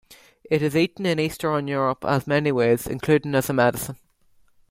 It 0.45 0.63
is 0.63 0.75
eaten 0.75 1.05
in 1.05 1.19
Eastern 1.19 1.67
Europe 1.67 2.03
in 2.03 2.21
many 2.25 2.51
ways 2.51 2.87
including 2.87 3.35
as 3.35 3.51
a 3.51 3.53
medicine. 3.53 3.97